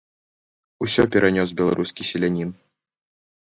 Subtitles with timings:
[0.85, 2.59] Усё перанёс беларускі селянін.